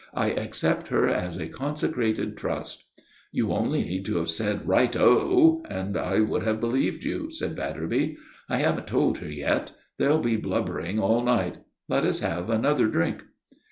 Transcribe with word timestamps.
I 0.15 0.31
accept 0.31 0.87
her 0.87 1.07
as 1.07 1.37
a 1.37 1.47
consecrated 1.47 2.35
trust." 2.35 2.85
"You 3.31 3.51
only 3.53 3.83
need 3.83 4.03
to 4.07 4.17
have 4.17 4.31
said 4.31 4.67
'Right 4.67 4.97
o,' 4.97 5.63
and 5.69 5.95
I 5.95 6.21
would 6.21 6.41
have 6.41 6.59
believed 6.59 7.03
you," 7.03 7.29
said 7.29 7.55
Batterby. 7.55 8.17
"I 8.49 8.57
haven't 8.57 8.87
told 8.87 9.19
her 9.19 9.29
yet. 9.29 9.73
There'll 9.99 10.17
be 10.17 10.37
blubbering 10.37 10.97
all 10.97 11.21
night. 11.23 11.59
Let 11.87 12.03
us 12.03 12.21
have 12.21 12.49
another 12.49 12.87
drink." 12.87 13.25